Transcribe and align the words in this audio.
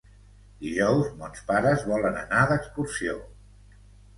Dijous 0.61 1.11
mons 1.19 1.43
pares 1.51 1.85
volen 1.91 2.17
anar 2.25 2.43
d'excursió. 2.53 3.17